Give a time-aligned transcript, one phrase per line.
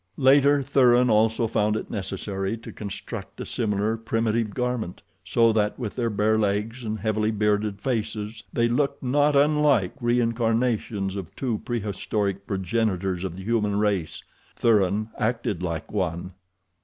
[0.17, 5.95] Later, Thuran also found it necessary to construct a similar primitive garment, so that, with
[5.95, 12.47] their bare legs and heavily bearded faces, they looked not unlike reincarnations of two prehistoric
[12.47, 14.23] progenitors of the human race.
[14.55, 16.33] Thuran acted like one.